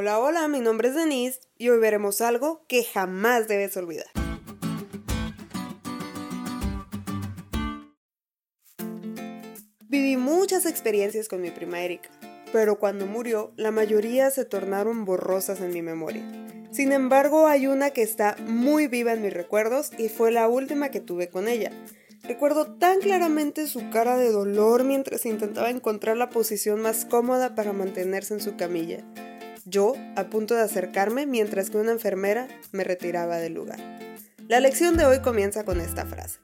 Hola, 0.00 0.20
hola, 0.20 0.46
mi 0.46 0.60
nombre 0.60 0.90
es 0.90 0.94
Denise 0.94 1.40
y 1.56 1.70
hoy 1.70 1.80
veremos 1.80 2.20
algo 2.20 2.64
que 2.68 2.84
jamás 2.84 3.48
debes 3.48 3.76
olvidar. 3.76 4.06
Viví 9.88 10.16
muchas 10.16 10.66
experiencias 10.66 11.26
con 11.26 11.40
mi 11.40 11.50
prima 11.50 11.80
Erika, 11.80 12.10
pero 12.52 12.78
cuando 12.78 13.06
murió, 13.06 13.52
la 13.56 13.72
mayoría 13.72 14.30
se 14.30 14.44
tornaron 14.44 15.04
borrosas 15.04 15.60
en 15.60 15.72
mi 15.72 15.82
memoria. 15.82 16.22
Sin 16.70 16.92
embargo, 16.92 17.48
hay 17.48 17.66
una 17.66 17.90
que 17.90 18.02
está 18.02 18.36
muy 18.46 18.86
viva 18.86 19.14
en 19.14 19.22
mis 19.22 19.32
recuerdos 19.32 19.90
y 19.98 20.08
fue 20.08 20.30
la 20.30 20.46
última 20.46 20.92
que 20.92 21.00
tuve 21.00 21.28
con 21.28 21.48
ella. 21.48 21.72
Recuerdo 22.22 22.76
tan 22.76 23.00
claramente 23.00 23.66
su 23.66 23.90
cara 23.90 24.16
de 24.16 24.30
dolor 24.30 24.84
mientras 24.84 25.26
intentaba 25.26 25.70
encontrar 25.70 26.16
la 26.16 26.30
posición 26.30 26.82
más 26.82 27.04
cómoda 27.04 27.56
para 27.56 27.72
mantenerse 27.72 28.34
en 28.34 28.40
su 28.40 28.56
camilla. 28.56 29.02
Yo, 29.70 29.94
a 30.16 30.30
punto 30.30 30.54
de 30.54 30.62
acercarme 30.62 31.26
mientras 31.26 31.68
que 31.68 31.76
una 31.76 31.92
enfermera 31.92 32.48
me 32.72 32.84
retiraba 32.84 33.36
del 33.36 33.52
lugar. 33.52 33.78
La 34.48 34.60
lección 34.60 34.96
de 34.96 35.04
hoy 35.04 35.20
comienza 35.20 35.64
con 35.64 35.80
esta 35.80 36.06
frase. 36.06 36.38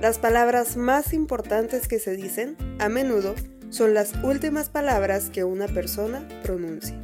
Las 0.00 0.18
palabras 0.18 0.78
más 0.78 1.12
importantes 1.12 1.86
que 1.86 1.98
se 1.98 2.16
dicen, 2.16 2.56
a 2.78 2.88
menudo, 2.88 3.34
son 3.68 3.92
las 3.92 4.14
últimas 4.22 4.70
palabras 4.70 5.28
que 5.30 5.44
una 5.44 5.68
persona 5.68 6.26
pronuncia. 6.42 6.98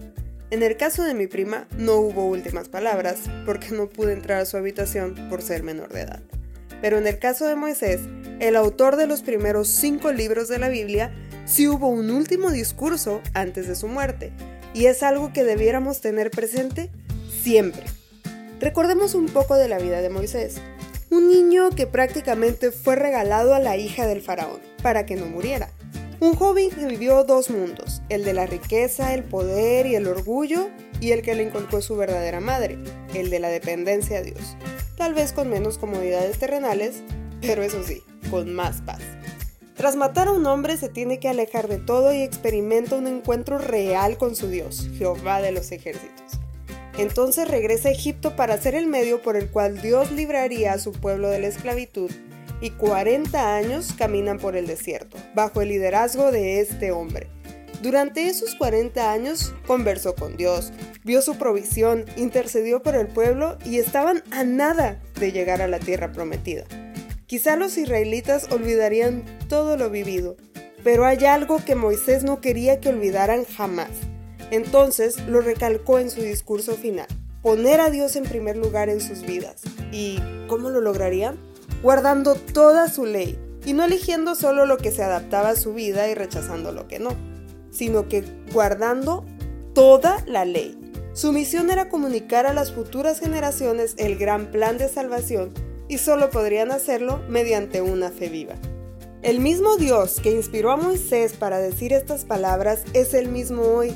En 0.51 0.63
el 0.63 0.79
caso 0.79 1.05
de 1.05 1.13
mi 1.13 1.27
prima, 1.27 1.69
no 1.77 1.97
hubo 1.97 2.27
últimas 2.27 2.71
palabras 2.71 3.19
porque 3.45 3.71
no 3.73 3.91
pude 3.91 4.15
entrar 4.15 4.41
a 4.41 4.47
su 4.47 4.57
habitación 4.57 5.15
por 5.29 5.43
ser 5.43 5.63
menor 5.63 5.93
de 5.93 6.01
edad. 6.01 6.23
Pero 6.81 6.97
en 6.97 7.07
el 7.07 7.19
caso 7.19 7.47
de 7.47 7.57
Moisés, 7.57 8.01
el 8.41 8.57
autor 8.57 8.97
de 8.97 9.07
los 9.07 9.21
primeros 9.21 9.69
cinco 9.69 10.13
libros 10.13 10.49
de 10.49 10.59
la 10.61 10.71
Biblia, 10.71 11.13
sí 11.45 11.69
hubo 11.69 11.89
un 11.89 12.11
último 12.11 12.51
discurso 12.51 13.21
antes 13.35 13.69
de 13.69 13.77
su 13.77 13.89
muerte, 13.89 14.33
y 14.75 14.87
es 14.87 15.03
algo 15.03 15.33
que 15.33 15.45
debiéramos 15.45 16.01
tener 16.01 16.31
presente 16.31 16.91
siempre. 17.43 17.85
Recordemos 18.61 19.15
un 19.15 19.27
poco 19.27 19.57
de 19.57 19.69
la 19.69 19.79
vida 19.79 20.01
de 20.01 20.11
Moisés, 20.11 20.61
un 21.11 21.29
niño 21.29 21.71
que 21.71 21.87
prácticamente 21.87 22.71
fue 22.71 22.97
regalado 22.97 23.55
a 23.55 23.61
la 23.61 23.77
hija 23.77 24.07
del 24.07 24.21
faraón 24.21 24.61
para 24.83 25.07
que 25.07 25.17
no 25.17 25.27
muriera. 25.27 25.71
Un 26.21 26.35
joven 26.35 26.71
que 26.71 26.87
vivió 26.87 27.23
dos 27.25 27.49
mundos, 27.51 28.03
el 28.09 28.25
de 28.25 28.33
la 28.33 28.47
riqueza, 28.47 29.15
el 29.15 29.23
poder 29.23 29.87
y 29.87 29.95
el 29.95 30.09
orgullo, 30.09 30.69
y 31.01 31.13
el 31.13 31.23
que 31.23 31.37
le 31.37 31.45
inculcó 31.45 31.81
su 31.81 31.97
verdadera 31.97 32.41
madre, 32.41 32.77
el 33.15 33.31
de 33.31 33.39
la 33.39 33.49
dependencia 33.49 34.19
a 34.19 34.23
Dios 34.23 34.57
tal 34.99 35.15
vez 35.15 35.33
con 35.33 35.49
menos 35.49 35.79
comodidades 35.79 36.39
terrenales, 36.39 37.03
pero 37.41 37.63
eso 37.63 37.83
sí, 37.85 38.03
con 38.31 38.53
más 38.53 38.83
paz. 38.83 39.01
Tras 39.79 39.95
matar 39.95 40.27
a 40.27 40.33
un 40.33 40.45
hombre 40.47 40.77
se 40.77 40.89
tiene 40.89 41.21
que 41.21 41.29
alejar 41.29 41.69
de 41.69 41.79
todo 41.79 42.13
y 42.13 42.23
experimenta 42.23 42.97
un 42.97 43.07
encuentro 43.07 43.59
real 43.59 44.19
con 44.19 44.35
su 44.35 44.49
Dios, 44.49 44.89
Jehová 44.99 45.41
de 45.41 45.53
los 45.53 45.71
ejércitos. 45.71 46.41
Entonces 46.99 47.47
regresa 47.47 47.89
a 47.89 47.93
Egipto 47.93 48.35
para 48.35 48.59
ser 48.59 48.75
el 48.75 48.89
medio 48.89 49.23
por 49.23 49.37
el 49.37 49.53
cual 49.53 49.81
Dios 49.81 50.11
libraría 50.11 50.73
a 50.73 50.81
su 50.81 50.91
pueblo 50.91 51.29
de 51.29 51.39
la 51.39 51.47
esclavitud 51.47 52.11
y 52.61 52.71
40 52.71 53.55
años 53.55 53.95
caminan 53.97 54.39
por 54.39 54.57
el 54.57 54.67
desierto, 54.67 55.17
bajo 55.37 55.63
el 55.63 55.69
liderazgo 55.69 56.33
de 56.33 56.59
este 56.59 56.91
hombre. 56.91 57.29
Durante 57.81 58.27
esos 58.27 58.57
40 58.57 59.13
años 59.13 59.55
conversó 59.65 60.17
con 60.17 60.37
Dios, 60.37 60.73
vio 61.05 61.23
su 61.23 61.39
provisión, 61.39 62.05
intercedió 62.17 62.83
por 62.83 62.97
el 62.97 63.07
pueblo 63.07 63.57
y 63.65 63.79
estaban 63.79 64.25
a 64.33 64.43
nada 64.43 65.01
de 65.21 65.31
llegar 65.31 65.63
a 65.63 65.69
la 65.69 65.79
tierra 65.79 66.11
prometida. 66.11 66.65
Quizá 67.29 67.55
los 67.55 67.79
israelitas 67.79 68.49
olvidarían 68.51 69.23
todo 69.49 69.77
lo 69.77 69.91
vivido, 69.91 70.37
pero 70.83 71.07
hay 71.07 71.25
algo 71.27 71.65
que 71.65 71.77
Moisés 71.77 72.25
no 72.25 72.41
quería 72.41 72.81
que 72.81 72.89
olvidaran 72.89 73.45
jamás. 73.45 73.91
Entonces 74.51 75.21
lo 75.29 75.41
recalcó 75.41 76.01
en 76.01 76.11
su 76.11 76.23
discurso 76.23 76.75
final, 76.75 77.07
poner 77.43 77.81
a 77.81 77.91
Dios 77.91 78.17
en 78.17 78.25
primer 78.25 78.57
lugar 78.57 78.89
en 78.89 79.01
sus 79.01 79.23
vidas. 79.23 79.63
¿Y 79.93 80.19
cómo 80.49 80.71
lo 80.71 80.81
lograrían? 80.81 81.39
Guardando 81.85 82.35
toda 82.35 82.89
su 82.89 83.07
ley 83.07 83.39
y 83.65 83.75
no 83.75 83.85
eligiendo 83.85 84.35
solo 84.35 84.67
lo 84.67 84.79
que 84.79 84.91
se 84.91 85.05
adaptaba 85.05 85.51
a 85.51 85.57
su 85.57 85.73
vida 85.73 86.09
y 86.09 86.15
rechazando 86.15 86.73
lo 86.73 86.89
que 86.89 86.99
no 86.99 87.15
sino 87.71 88.09
que 88.09 88.25
guardando 88.53 89.25
toda 89.75 90.25
la 90.27 90.45
ley. 90.45 90.77
Su 91.13 91.33
misión 91.33 91.71
era 91.71 91.89
comunicar 91.89 92.47
a 92.47 92.55
las 92.55 92.73
futuras 92.73 93.21
generaciones 93.21 93.95
el 93.99 94.17
gran 94.17 94.51
plan 94.51 94.79
de 94.79 94.89
salvación 94.89 95.53
y 95.89 95.99
solo 95.99 96.31
podrían 96.31 96.71
hacerlo 96.71 97.21
mediante 97.29 97.81
una 97.81 98.11
fe 98.11 98.29
viva. 98.29 98.55
El 99.23 99.41
mismo 99.41 99.77
Dios 99.77 100.21
que 100.23 100.31
inspiró 100.31 100.71
a 100.71 100.77
Moisés 100.77 101.33
para 101.33 101.59
decir 101.59 101.93
estas 101.93 102.25
palabras 102.25 102.85
es 102.93 103.15
el 103.15 103.29
mismo 103.29 103.63
hoy. 103.63 103.93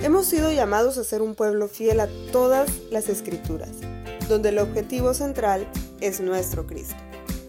Hemos 0.00 0.26
sido 0.26 0.52
llamados 0.52 0.98
a 0.98 1.04
ser 1.04 1.22
un 1.22 1.34
pueblo 1.34 1.68
fiel 1.68 2.00
a 2.00 2.08
todas 2.30 2.70
las 2.90 3.08
escrituras, 3.08 3.70
donde 4.28 4.50
el 4.50 4.58
objetivo 4.58 5.14
central 5.14 5.66
es 6.00 6.20
nuestro 6.20 6.66
Cristo. 6.66 6.96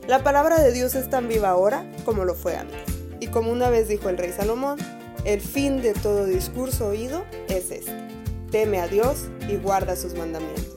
La 0.08 0.24
palabra 0.24 0.62
de 0.62 0.72
Dios 0.72 0.96
es 0.96 1.10
tan 1.10 1.28
viva 1.28 1.50
ahora 1.50 1.86
como 2.06 2.24
lo 2.24 2.34
fue 2.34 2.56
antes. 2.56 2.80
Y 3.20 3.28
como 3.28 3.52
una 3.52 3.70
vez 3.70 3.90
dijo 3.90 4.08
el 4.08 4.18
rey 4.18 4.32
Salomón, 4.32 4.80
el 5.26 5.42
fin 5.42 5.82
de 5.82 5.94
todo 5.94 6.26
discurso 6.26 6.88
oído 6.88 7.26
es 7.50 7.72
este. 7.72 8.08
Teme 8.52 8.80
a 8.80 8.88
Dios 8.88 9.26
y 9.50 9.58
guarda 9.58 9.98
sus 9.98 10.14
mandamientos. 10.14 10.77